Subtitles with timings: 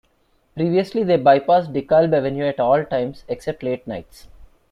[0.55, 4.25] Previously, they bypassed DeKalb Avenue at all times except late nights.